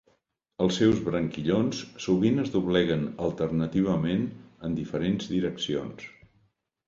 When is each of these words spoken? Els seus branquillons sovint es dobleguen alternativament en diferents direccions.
Els 0.63 0.77
seus 0.79 1.01
branquillons 1.07 1.81
sovint 2.05 2.43
es 2.45 2.49
dobleguen 2.55 3.05
alternativament 3.27 4.25
en 4.69 4.79
diferents 4.79 5.29
direccions. 5.35 6.09